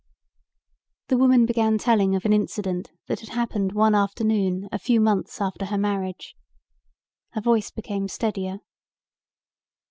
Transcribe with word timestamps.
The 1.09 1.17
woman 1.19 1.45
began 1.45 1.77
telling 1.77 2.15
of 2.15 2.25
an 2.25 2.33
incident 2.33 2.89
that 3.07 3.19
had 3.19 3.29
happened 3.29 3.73
one 3.73 3.93
afternoon 3.93 4.67
a 4.71 4.79
few 4.79 4.99
months 4.99 5.39
after 5.39 5.65
her 5.65 5.77
marriage. 5.77 6.33
Her 7.33 7.41
voice 7.41 7.69
became 7.69 8.07
steadier. 8.07 8.61